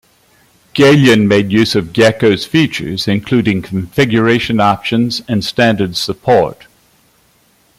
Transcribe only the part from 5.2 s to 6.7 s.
and standards support.